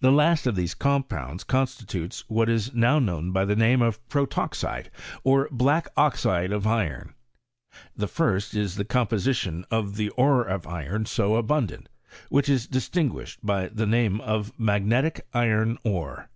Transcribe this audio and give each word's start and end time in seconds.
The 0.00 0.10
last 0.10 0.48
of 0.48 0.56
these 0.56 0.74
compounds 0.74 1.44
constitutes 1.44 2.24
what 2.26 2.48
is 2.48 2.74
now 2.74 2.98
known 2.98 3.30
by 3.30 3.44
the 3.44 3.54
name 3.54 3.80
of 3.80 4.04
protoxide, 4.08 4.90
or 5.22 5.48
black 5.52 5.86
oxide 5.96 6.50
of 6.50 6.66
iron. 6.66 7.14
ITie 7.96 8.08
first 8.08 8.54
is 8.56 8.74
the 8.74 8.84
composition 8.84 9.64
of 9.70 9.94
the 9.94 10.08
ore 10.18 10.42
of 10.42 10.66
iron 10.66 11.06
so 11.06 11.36
abundant, 11.36 11.88
which 12.28 12.48
is 12.48 12.66
distinguished 12.66 13.38
by 13.46 13.68
the 13.68 13.86
name 13.86 14.20
of 14.22 14.52
magnelic 14.58 15.20
iron 15.32 15.78
otp.. 15.84 16.26